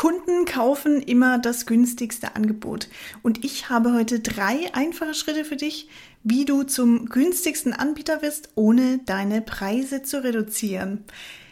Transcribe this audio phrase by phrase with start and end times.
[0.00, 2.88] Kunden kaufen immer das günstigste Angebot.
[3.22, 5.90] Und ich habe heute drei einfache Schritte für dich,
[6.22, 11.04] wie du zum günstigsten Anbieter wirst, ohne deine Preise zu reduzieren.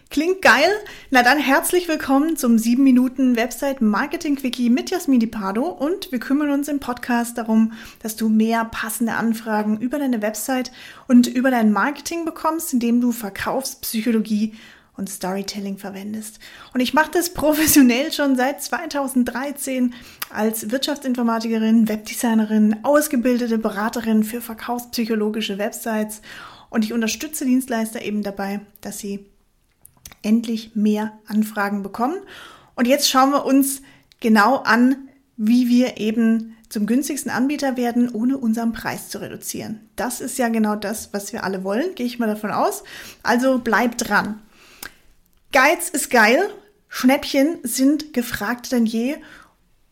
[0.08, 0.70] Klingt geil?
[1.10, 6.10] Na dann herzlich willkommen zum 7 Minuten Website Marketing Quickie mit Jasmin Di Pardo und
[6.10, 10.72] wir kümmern uns im Podcast darum, dass du mehr passende Anfragen über deine Website
[11.06, 14.54] und über dein Marketing bekommst, indem du Verkaufspsychologie
[14.98, 16.40] und Storytelling verwendest.
[16.74, 19.94] Und ich mache das professionell schon seit 2013
[20.30, 26.20] als Wirtschaftsinformatikerin, Webdesignerin, ausgebildete Beraterin für verkaufspsychologische Websites
[26.70, 29.26] und ich unterstütze Dienstleister eben dabei, dass sie
[30.22, 32.18] endlich mehr Anfragen bekommen.
[32.74, 33.82] Und jetzt schauen wir uns
[34.20, 39.88] genau an, wie wir eben zum günstigsten Anbieter werden, ohne unseren Preis zu reduzieren.
[39.96, 42.84] Das ist ja genau das, was wir alle wollen, gehe ich mal davon aus.
[43.22, 44.42] Also bleib dran.
[45.50, 46.50] Geiz ist geil,
[46.88, 49.16] Schnäppchen sind gefragt denn je,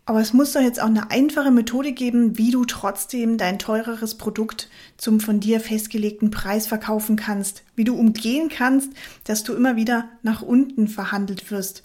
[0.04, 4.16] aber es muss doch jetzt auch eine einfache Methode geben, wie du trotzdem dein teureres
[4.16, 8.92] Produkt zum von dir festgelegten Preis verkaufen kannst, wie du umgehen kannst,
[9.24, 11.82] dass du immer wieder nach unten verhandelt wirst.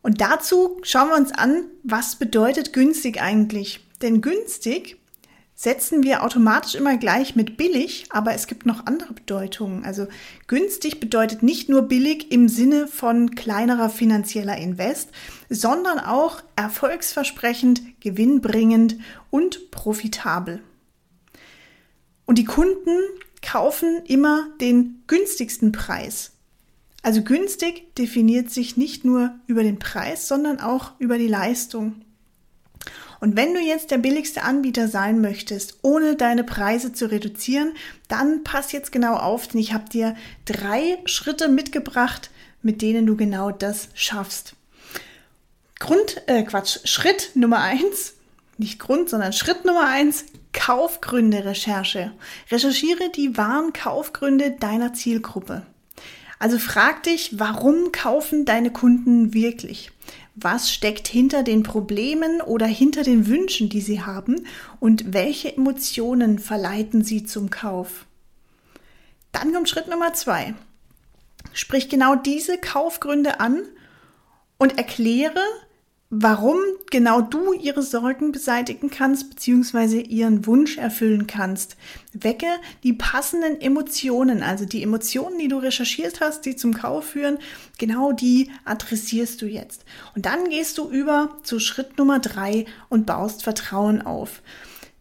[0.00, 3.86] Und dazu schauen wir uns an, was bedeutet günstig eigentlich?
[4.00, 4.96] Denn günstig
[5.60, 9.84] setzen wir automatisch immer gleich mit billig, aber es gibt noch andere Bedeutungen.
[9.84, 10.06] Also
[10.46, 15.10] günstig bedeutet nicht nur billig im Sinne von kleinerer finanzieller Invest,
[15.50, 18.98] sondern auch erfolgsversprechend, gewinnbringend
[19.30, 20.62] und profitabel.
[22.24, 22.96] Und die Kunden
[23.42, 26.34] kaufen immer den günstigsten Preis.
[27.02, 32.04] Also günstig definiert sich nicht nur über den Preis, sondern auch über die Leistung.
[33.20, 37.72] Und wenn du jetzt der billigste Anbieter sein möchtest, ohne deine Preise zu reduzieren,
[38.06, 42.30] dann pass jetzt genau auf, denn ich habe dir drei Schritte mitgebracht,
[42.62, 44.54] mit denen du genau das schaffst.
[45.78, 48.14] Grund, äh, Quatsch, Schritt Nummer eins,
[48.56, 52.12] nicht Grund, sondern Schritt Nummer eins, Kaufgründe-Recherche.
[52.50, 55.64] Recherchiere die wahren Kaufgründe deiner Zielgruppe.
[56.40, 59.90] Also frag dich, warum kaufen deine Kunden wirklich?
[60.42, 64.46] Was steckt hinter den Problemen oder hinter den Wünschen, die sie haben
[64.80, 68.06] und welche Emotionen verleiten sie zum Kauf.
[69.32, 70.54] Dann kommt Schritt Nummer zwei.
[71.52, 73.62] Sprich genau diese Kaufgründe an
[74.58, 75.40] und erkläre,
[76.10, 76.56] warum
[76.90, 80.00] genau du ihre Sorgen beseitigen kannst bzw.
[80.00, 81.76] ihren Wunsch erfüllen kannst.
[82.12, 82.46] Wecke
[82.82, 87.38] die passenden Emotionen, also die Emotionen, die du recherchiert hast, die zum Kauf führen,
[87.76, 89.84] genau die adressierst du jetzt.
[90.14, 94.40] Und dann gehst du über zu Schritt Nummer drei und baust Vertrauen auf.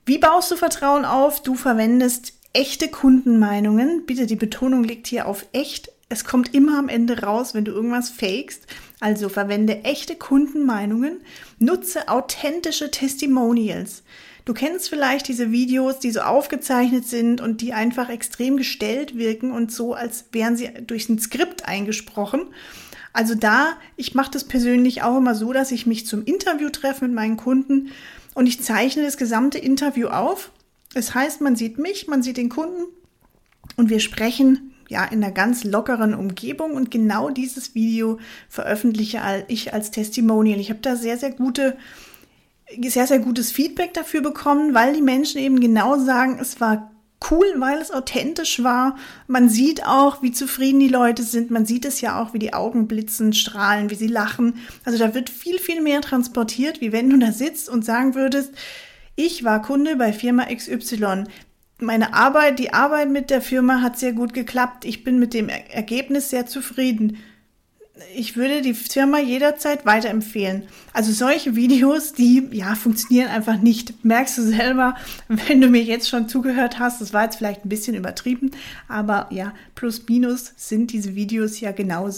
[0.06, 1.42] Wie baust du Vertrauen auf?
[1.42, 4.06] Du verwendest echte Kundenmeinungen.
[4.06, 5.92] Bitte, die Betonung liegt hier auf echt.
[6.10, 8.66] Es kommt immer am Ende raus, wenn du irgendwas fakest.
[9.00, 11.20] Also verwende echte Kundenmeinungen,
[11.60, 14.04] nutze authentische Testimonials.
[14.46, 19.52] Du kennst vielleicht diese Videos, die so aufgezeichnet sind und die einfach extrem gestellt wirken
[19.52, 22.46] und so, als wären sie durch ein Skript eingesprochen.
[23.12, 27.06] Also da, ich mache das persönlich auch immer so, dass ich mich zum Interview treffe
[27.06, 27.90] mit meinen Kunden
[28.36, 30.52] und ich zeichne das gesamte Interview auf.
[30.94, 32.84] Das heißt, man sieht mich, man sieht den Kunden
[33.76, 39.74] und wir sprechen ja, in einer ganz lockeren Umgebung und genau dieses Video veröffentliche ich
[39.74, 40.60] als Testimonial.
[40.60, 41.78] Ich habe da sehr, sehr gute,
[42.82, 46.92] sehr, sehr gutes Feedback dafür bekommen, weil die Menschen eben genau sagen, es war
[47.32, 48.98] cool, weil es authentisch war.
[49.28, 51.52] Man sieht auch, wie zufrieden die Leute sind.
[51.52, 54.56] Man sieht es ja auch, wie die Augen blitzen, strahlen, wie sie lachen.
[54.86, 58.52] Also da wird viel, viel mehr transportiert, wie wenn du da sitzt und sagen würdest,
[59.16, 61.24] ich war Kunde bei Firma XY
[61.80, 64.86] meine Arbeit, die Arbeit mit der Firma hat sehr gut geklappt.
[64.86, 67.18] Ich bin mit dem Ergebnis sehr zufrieden.
[68.16, 70.64] Ich würde die Firma jederzeit weiterempfehlen.
[70.94, 74.04] Also solche Videos, die ja funktionieren einfach nicht.
[74.06, 74.96] Merkst du selber,
[75.28, 78.52] wenn du mir jetzt schon zugehört hast, das war jetzt vielleicht ein bisschen übertrieben,
[78.88, 82.10] aber ja, plus minus sind diese Videos ja genau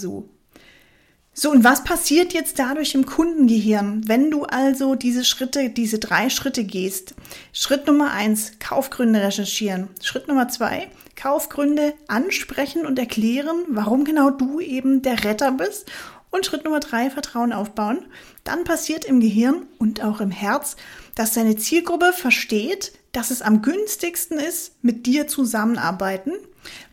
[1.41, 1.51] so.
[1.51, 6.63] Und was passiert jetzt dadurch im Kundengehirn, wenn du also diese Schritte, diese drei Schritte
[6.63, 7.15] gehst?
[7.53, 9.89] Schritt Nummer eins, Kaufgründe recherchieren.
[10.01, 15.91] Schritt Nummer zwei, Kaufgründe ansprechen und erklären, warum genau du eben der Retter bist.
[16.31, 18.05] Und Schritt Nummer drei, Vertrauen aufbauen.
[18.43, 20.75] Dann passiert im Gehirn und auch im Herz,
[21.15, 26.31] dass deine Zielgruppe versteht, dass es am günstigsten ist, mit dir zusammenarbeiten,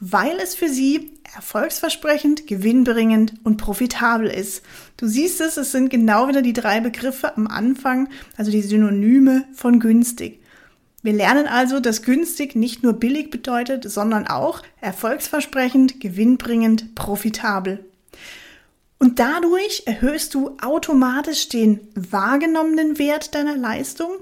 [0.00, 4.62] weil es für sie erfolgsversprechend, gewinnbringend und profitabel ist.
[4.97, 9.44] Du siehst es, es sind genau wieder die drei Begriffe am Anfang, also die Synonyme
[9.55, 10.41] von günstig.
[11.03, 17.85] Wir lernen also, dass günstig nicht nur billig bedeutet, sondern auch erfolgsversprechend, gewinnbringend, profitabel.
[18.98, 24.12] Und dadurch erhöhst du automatisch den wahrgenommenen Wert deiner Leistung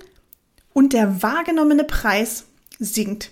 [0.72, 2.46] und der wahrgenommene Preis
[2.78, 3.30] sinkt.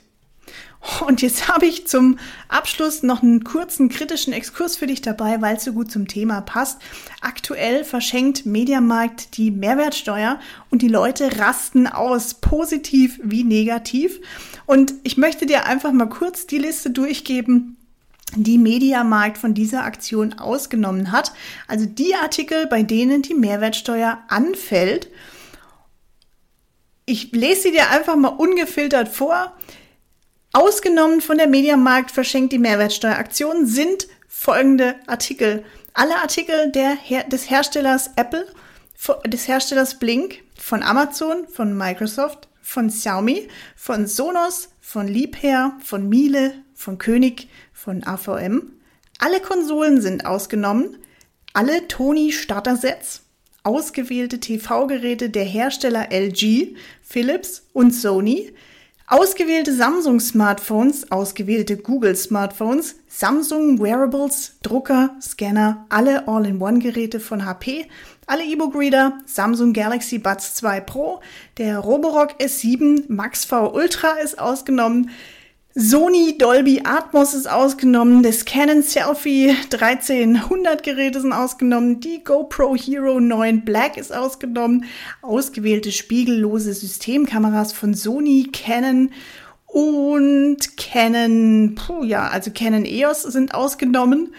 [1.06, 2.18] Und jetzt habe ich zum
[2.48, 6.40] Abschluss noch einen kurzen kritischen Exkurs für dich dabei, weil es so gut zum Thema
[6.40, 6.80] passt.
[7.20, 10.40] Aktuell verschenkt Mediamarkt die Mehrwertsteuer
[10.70, 14.20] und die Leute rasten aus, positiv wie negativ.
[14.66, 17.76] Und ich möchte dir einfach mal kurz die Liste durchgeben,
[18.36, 21.32] die Mediamarkt von dieser Aktion ausgenommen hat.
[21.68, 25.08] Also die Artikel, bei denen die Mehrwertsteuer anfällt.
[27.04, 29.52] Ich lese sie dir einfach mal ungefiltert vor.
[30.52, 35.64] Ausgenommen von der Mediamarkt verschenkt die Mehrwertsteueraktion sind folgende Artikel.
[35.94, 36.96] Alle Artikel der,
[37.28, 38.46] des Herstellers Apple,
[39.26, 46.54] des Herstellers Blink, von Amazon, von Microsoft, von Xiaomi, von Sonos, von Liebherr, von Miele,
[46.74, 47.48] von König,
[47.82, 48.72] von AVM.
[49.18, 50.98] Alle Konsolen sind ausgenommen.
[51.52, 53.22] Alle Tony Starter-Sets,
[53.62, 58.54] ausgewählte TV-Geräte der Hersteller LG, Philips und Sony,
[59.08, 67.88] Ausgewählte Samsung-Smartphones, ausgewählte Google-Smartphones, Samsung Wearables, Drucker, Scanner, alle All-in-One-Geräte von HP,
[68.26, 71.20] alle E-Book-Reader, Samsung Galaxy Buds 2 Pro,
[71.58, 75.10] der Roborock S7 Max V Ultra ist ausgenommen,
[75.74, 83.20] Sony Dolby Atmos ist ausgenommen, das Canon Selfie 1300 Geräte sind ausgenommen, die GoPro Hero
[83.20, 84.84] 9 Black ist ausgenommen,
[85.22, 89.12] ausgewählte spiegellose Systemkameras von Sony, Canon
[89.64, 94.34] und Canon, puh, ja, also Canon EOS sind ausgenommen.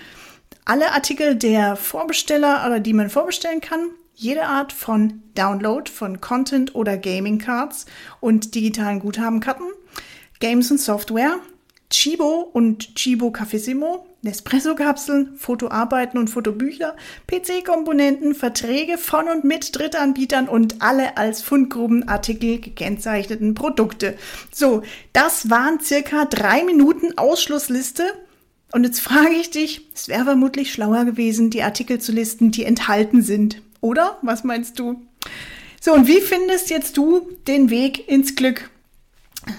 [0.66, 6.76] Alle Artikel der Vorbesteller oder die man vorbestellen kann, jede Art von Download von Content
[6.76, 7.88] oder Gaming Cards
[8.20, 9.66] und digitalen Guthabenkarten
[10.44, 11.40] Games und Software,
[11.90, 16.98] Chibo und Chibo Cafissimo, Nespresso-Kapseln, Fotoarbeiten und Fotobücher,
[17.28, 24.18] PC-Komponenten, Verträge von und mit Drittanbietern und alle als Fundgrubenartikel gekennzeichneten Produkte.
[24.54, 28.04] So, das waren circa drei Minuten Ausschlussliste.
[28.74, 32.66] Und jetzt frage ich dich, es wäre vermutlich schlauer gewesen, die Artikel zu listen, die
[32.66, 33.62] enthalten sind.
[33.80, 34.18] Oder?
[34.24, 35.02] Was meinst du?
[35.80, 38.70] So, und wie findest jetzt du den Weg ins Glück?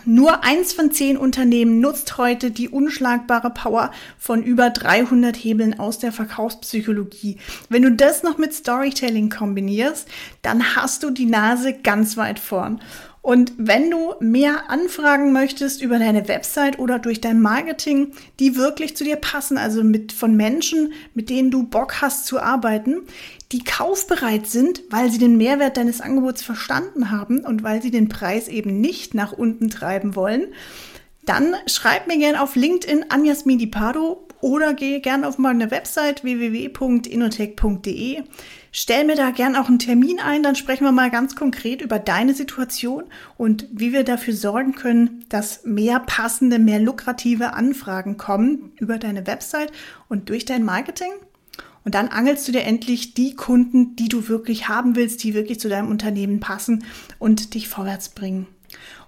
[0.06, 5.98] Nur eins von zehn Unternehmen nutzt heute die unschlagbare Power von über 300 Hebeln aus
[5.98, 7.38] der Verkaufspsychologie.
[7.68, 10.08] Wenn du das noch mit Storytelling kombinierst,
[10.42, 12.80] dann hast du die Nase ganz weit vorn.
[13.24, 18.98] Und wenn du mehr Anfragen möchtest über deine Website oder durch dein Marketing, die wirklich
[18.98, 22.98] zu dir passen, also mit von Menschen, mit denen du Bock hast zu arbeiten,
[23.50, 28.10] die kaufbereit sind, weil sie den Mehrwert deines Angebots verstanden haben und weil sie den
[28.10, 30.48] Preis eben nicht nach unten treiben wollen,
[31.24, 38.22] dann schreib mir gerne auf LinkedIn Anjasmin Dipado oder gehe gerne auf meine Website www.inotech.de.
[38.76, 42.00] Stell mir da gern auch einen Termin ein, dann sprechen wir mal ganz konkret über
[42.00, 43.04] deine Situation
[43.36, 49.28] und wie wir dafür sorgen können, dass mehr passende, mehr lukrative Anfragen kommen über deine
[49.28, 49.70] Website
[50.08, 51.12] und durch dein Marketing.
[51.84, 55.60] Und dann angelst du dir endlich die Kunden, die du wirklich haben willst, die wirklich
[55.60, 56.82] zu deinem Unternehmen passen
[57.20, 58.48] und dich vorwärts bringen.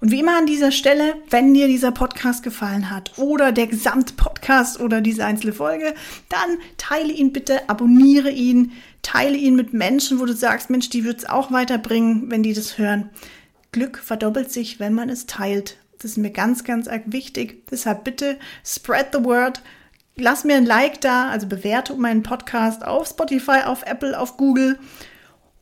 [0.00, 4.78] Und wie immer an dieser Stelle, wenn dir dieser Podcast gefallen hat oder der Gesamtpodcast
[4.80, 5.94] oder diese einzelne Folge,
[6.28, 8.72] dann teile ihn bitte, abonniere ihn,
[9.06, 12.54] teile ihn mit Menschen, wo du sagst, Mensch, die wird es auch weiterbringen, wenn die
[12.54, 13.10] das hören.
[13.70, 15.76] Glück verdoppelt sich, wenn man es teilt.
[15.98, 17.66] Das ist mir ganz, ganz wichtig.
[17.70, 19.62] Deshalb bitte spread the word.
[20.16, 24.76] Lass mir ein Like da, also bewerte meinen Podcast auf Spotify, auf Apple, auf Google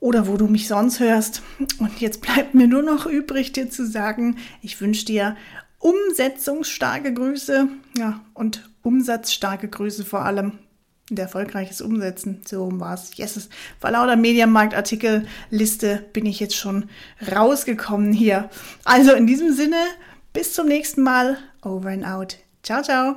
[0.01, 1.43] oder wo du mich sonst hörst.
[1.79, 5.37] Und jetzt bleibt mir nur noch übrig, dir zu sagen, ich wünsche dir
[5.81, 10.59] umsetzungsstarke Grüße, ja, und umsatzstarke Grüße vor allem.
[11.11, 12.41] Und erfolgreiches Umsetzen.
[12.47, 13.11] So war's.
[13.17, 13.49] Yes.
[13.79, 16.89] Vor lauter Mediamarkt-Artikelliste bin ich jetzt schon
[17.31, 18.49] rausgekommen hier.
[18.85, 19.83] Also in diesem Sinne,
[20.33, 21.37] bis zum nächsten Mal.
[21.63, 22.39] Over and out.
[22.63, 23.17] Ciao, ciao.